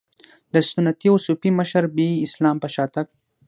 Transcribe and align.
د 0.53 0.55
سنتي 0.71 1.07
او 1.11 1.17
صوفي 1.25 1.49
مشربي 1.59 2.09
اسلام 2.25 2.55
په 2.63 2.67
شا 2.73 2.85
تګ. 2.95 3.05